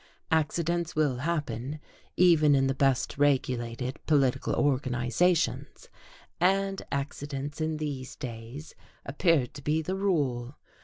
Accidents 0.31 0.95
will 0.95 1.17
happen, 1.17 1.79
even 2.17 2.55
in 2.55 2.65
the 2.65 2.73
best 2.73 3.19
regulated 3.19 3.99
political 4.07 4.55
organizations, 4.55 5.89
and 6.39 6.81
accidents 6.91 7.61
in 7.61 7.77
these 7.77 8.15
days 8.15 8.73
appeared 9.05 9.53
to 9.53 9.61
be 9.61 9.79
the 9.83 9.95
rule. 9.95 10.55